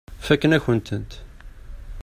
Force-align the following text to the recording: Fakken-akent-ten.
Fakken-akent-ten. 0.25 1.07